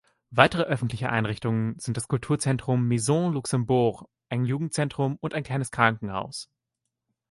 [0.31, 6.49] Weitere öffentliche Einrichtungen sind das Kulturzentrum „Maison Luxembourg“, ein Jugendzentrum und ein kleines Krankenhaus.